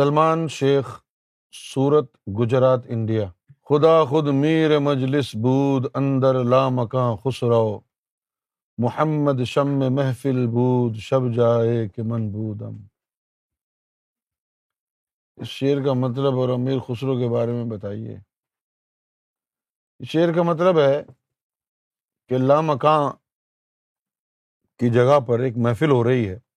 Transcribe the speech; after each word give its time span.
سلمان 0.00 0.48
شیخ، 0.48 1.00
سورت 1.52 2.16
گجرات، 2.40 2.80
انڈیا۔ 2.84 3.30
خدا 3.64 4.04
خود 4.04 4.28
میر 4.28 4.78
مجلس 4.78 5.36
بود، 5.36 5.86
اندر 5.94 6.44
لا 6.44 6.68
مکان 6.68 7.16
خسرو۔ 7.16 7.80
محمد 8.78 9.44
شم 9.44 9.94
محفل 9.94 10.46
بود، 10.46 10.96
شب 10.96 11.34
جائے 11.34 11.88
کہ 11.88 12.02
من 12.02 12.30
بودم۔ 12.30 12.76
اس 15.36 15.48
شعر 15.48 15.84
کا 15.84 15.92
مطلب 15.92 16.38
اور 16.38 16.48
امیر 16.48 16.78
خسرو 16.78 17.18
کے 17.18 17.28
بارے 17.28 17.52
میں 17.52 17.64
بتائیے۔ 17.64 18.18
اس 19.98 20.08
شعر 20.08 20.32
کا 20.32 20.42
مطلب 20.42 20.78
ہے 20.78 21.04
کہ 22.28 22.38
لا 22.38 22.60
مکان 22.60 23.10
کی 24.78 24.90
جگہ 24.90 25.20
پر 25.20 25.38
ایک 25.38 25.56
محفل 25.56 25.90
ہو 25.90 26.04
رہی 26.04 26.28
ہے۔ 26.28 26.49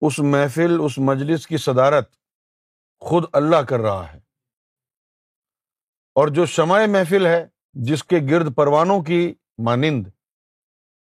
اس 0.00 0.18
محفل، 0.18 0.80
اس 0.84 0.98
مجلس 0.98 1.46
کی 1.46 1.56
صدارت 1.56 2.10
خود 3.00 3.24
اللہ 3.32 3.56
کر 3.56 3.80
رہا 3.80 4.12
ہے۔ 4.12 4.18
اور 6.14 6.28
جو 6.28 6.46
شمع 6.46 6.80
محفل 6.88 7.26
ہے، 7.26 7.48
جس 7.72 8.04
کے 8.04 8.16
گرد 8.30 8.54
پروانوں 8.54 9.02
کی 9.02 9.34
مانند، 9.58 10.06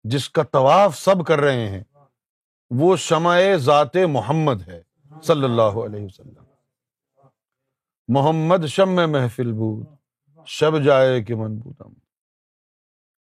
جس 0.05 0.31
کا 0.31 0.43
طواف 0.43 0.99
سب 0.99 1.27
کر 1.27 1.39
رہے 1.39 1.69
ہیں، 1.69 1.85
وہ 2.71 2.97
شمع 2.97 3.39
ذات 3.57 3.97
محمد 4.09 4.69
ہے، 4.69 4.83
صلی 5.23 5.45
اللہ 5.45 5.85
علیہ 5.85 6.05
وسلم۔ 6.05 6.45
محمد 8.09 8.67
شم 8.67 9.13
محفل 9.13 9.53
بود، 9.53 9.87
شب 10.47 10.85
جائے 10.85 11.25
کہ 11.25 11.35
من 11.35 11.59
بودم 11.59 11.93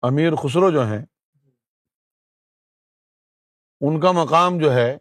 امیر 0.02 0.36
خسرو 0.36 0.72
جو 0.72 0.86
ہیں، 0.86 1.06
ان 3.82 4.00
کا 4.00 4.12
مقام 4.12 4.58
جو 4.58 4.74
ہے 4.74 4.98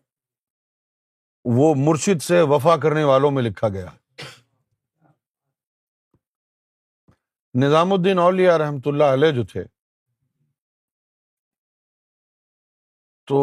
وہ 1.44 1.74
مرشد 1.76 2.22
سے 2.22 2.40
وفا 2.48 2.76
کرنے 2.76 3.04
والوں 3.04 3.30
میں 3.30 3.42
لکھا 3.42 3.68
گیا۔ 3.68 3.88
نظام 7.54 7.92
الدین 7.92 8.18
اولیا 8.18 8.58
رحمۃ 8.58 8.86
اللہ 8.86 9.12
علیہ 9.12 9.30
جو 9.30 9.44
تھے، 9.46 9.64
تو 13.28 13.40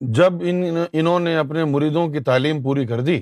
جب 0.00 0.32
ان، 0.42 0.62
انہوں 0.92 1.20
نے 1.20 1.36
اپنے 1.36 1.64
مریدوں 1.64 2.06
کی 2.08 2.20
تعلیم 2.24 2.62
پوری 2.62 2.86
کر 2.86 3.00
دی 3.00 3.18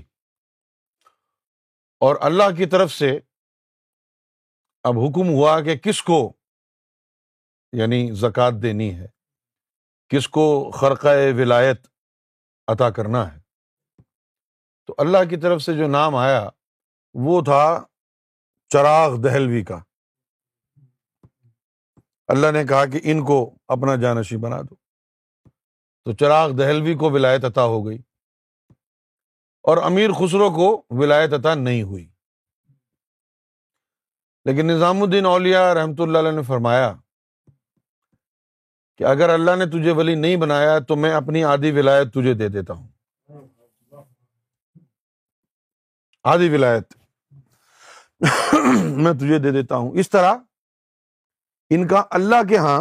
اور 2.02 2.16
اللہ 2.20 2.56
کی 2.56 2.66
طرف 2.66 2.92
سے 2.92 3.10
اب 4.84 4.98
حکم 4.98 5.28
ہوا 5.28 5.60
کہ 5.60 5.76
کس 5.78 6.02
کو 6.02 6.18
یعنی 7.72 8.06
زکوٰۃ 8.12 8.62
دینی 8.62 8.94
ہے، 8.94 9.06
کس 10.10 10.28
کو 10.28 10.46
خرقۂ 10.70 11.32
ولایت 11.36 11.86
عطا 12.66 12.90
کرنا 12.90 13.34
ہے۔ 13.34 13.38
تو 14.86 14.94
اللہ 14.98 15.18
کی 15.30 15.36
طرف 15.36 15.62
سے 15.62 15.74
جو 15.74 15.88
نام 15.88 16.14
آیا، 16.14 16.48
وہ 17.14 17.42
تھا 17.42 17.84
چراغ 18.68 19.20
دہلوی 19.20 19.64
کا۔ 19.64 19.78
اللہ 22.28 22.52
نے 22.52 22.64
کہا 22.64 22.86
کہ 22.86 23.00
ان 23.02 23.24
کو 23.24 23.54
اپنا 23.68 23.96
جانشی 23.96 24.36
بنا 24.36 24.60
دو۔ 24.60 24.74
تو 26.04 26.12
چراغ 26.12 26.50
دہلوی 26.50 26.94
کو 26.94 27.10
ولایت 27.10 27.44
عطا 27.44 27.64
ہو 27.64 27.86
گئی۔ 27.86 27.98
اور 29.62 29.76
امیر 29.76 30.10
خسرو 30.12 30.50
کو 30.50 30.82
ولایت 30.90 31.32
عطا 31.32 31.54
نہیں 31.54 31.82
ہوئی۔ 31.82 32.08
لیکن 34.44 34.66
نظام 34.66 35.02
الدین 35.02 35.26
اولیا 35.26 35.74
رحمۃ 35.74 35.94
اللہ 35.98 36.18
علیہ 36.18 36.30
نے 36.30 36.42
فرمایا 36.42 36.94
کہ 38.98 39.04
اگر 39.04 39.28
اللہ 39.28 39.56
نے 39.56 39.66
تجھے 39.66 39.90
ولی 39.90 40.14
نہیں 40.14 40.36
بنایا 40.36 40.78
تو 40.78 40.96
میں 40.96 41.12
اپنی 41.14 41.44
آدھی 41.44 41.72
ولایت 41.72 42.12
تجھے 42.12 42.34
دے 42.34 42.48
دیتا 42.48 42.74
ہوں۔ 42.74 42.88
آدھی 46.24 46.48
ولایت 46.48 46.94
میں 48.96 49.12
تجھے 49.12 49.38
دے 49.38 49.50
دیتا 49.50 49.76
ہوں۔ 49.76 49.90
اس 49.92 50.10
طرح 50.10 50.34
ان 51.70 51.86
کا 51.86 52.02
اللہ 52.10 52.42
کے 52.48 52.56
ہاں 52.56 52.80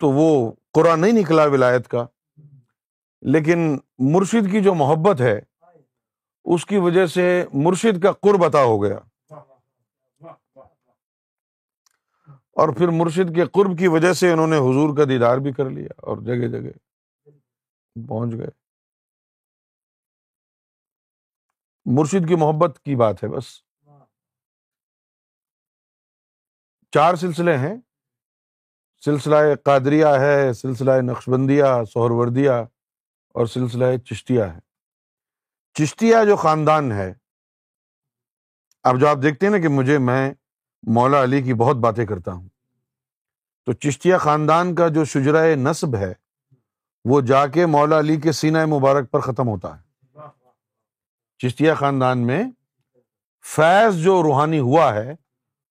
تو 0.00 0.10
وہ 0.10 0.52
قرآن 0.72 1.00
نہیں 1.00 1.12
نکلا 1.12 1.44
ولایت 1.44 1.88
کا، 1.88 2.06
لیکن 3.22 3.78
مرشد 3.98 4.50
کی 4.50 4.60
جو 4.60 4.74
محبت 4.74 5.20
ہے، 5.20 5.40
اس 6.44 6.66
کی 6.66 6.76
وجہ 6.76 7.06
سے 7.06 7.44
مرشد 7.52 8.02
کا 8.02 8.12
قرب 8.12 8.44
عطا 8.44 8.62
ہو 8.62 8.82
گیا۔ 8.82 8.98
اور 12.60 12.68
پھر 12.68 12.88
مرشد 12.88 13.34
کے 13.34 13.44
قرب 13.46 13.78
کی 13.78 13.88
وجہ 13.88 14.12
سے 14.12 14.32
انہوں 14.32 14.46
نے 14.46 14.56
حضور 14.56 14.96
کا 14.96 15.04
دیدار 15.04 15.36
بھی 15.36 15.52
کر 15.52 15.70
لیا 15.70 15.88
اور 15.96 16.16
جگہ 16.16 16.48
جگہ 16.48 16.70
پہنچ 18.08 18.30
گئے۔ 18.38 18.48
مرشد 21.84 22.28
کی 22.28 22.34
محبت 22.34 22.80
کی 22.84 22.96
بات 22.96 23.24
ہے 23.24 23.28
بس۔ 23.28 23.62
چار 26.92 27.14
سلسلے 27.14 27.56
ہیں۔ 27.56 27.76
سلسلہ 29.04 29.36
قادریہ 29.64 30.06
ہے، 30.06 30.52
سلسلہ 30.52 30.90
نقش 31.10 31.28
بندیا 31.28 31.84
سہر 31.84 32.10
وردیا 32.10 32.60
اور 33.28 33.46
سلسلہ 33.46 33.96
چشتیہ 33.96 34.42
ہے۔ 34.42 34.58
چشتیہ 35.74 36.16
جو 36.26 36.36
خاندان 36.36 36.92
ہے، 36.92 37.14
اب 38.82 39.00
جو 39.00 39.08
آپ 39.08 39.16
دیکھتے 39.22 39.46
ہیں 39.46 39.52
نا 39.52 39.60
کہ 39.60 39.68
مجھے 39.68 39.98
میں 39.98 40.34
مولا 40.82 41.22
علی 41.22 41.42
کی 41.42 41.54
بہت 41.54 41.76
باتیں 41.76 42.06
کرتا 42.06 42.32
ہوں۔ 42.32 42.48
تو 43.66 43.72
چشتیہ 43.72 44.16
خاندان 44.16 44.74
کا 44.74 44.88
جو 44.88 45.04
شجرائے 45.04 45.54
نصب 45.54 45.96
ہے، 45.96 46.12
وہ 47.04 47.20
جا 47.20 47.46
کے 47.46 47.66
مولا 47.66 47.98
علی 47.98 48.16
کے 48.16 48.32
سینہ 48.32 48.66
مبارک 48.66 49.10
پر 49.10 49.20
ختم 49.20 49.48
ہوتا 49.48 49.78
ہے۔ 49.78 49.90
چشتیہ 51.38 51.72
خاندان 51.74 52.18
میں 52.18 52.44
فیض 53.44 53.96
جو 53.96 54.22
روحانی 54.22 54.58
ہوا 54.58 54.94
ہے 54.94 55.14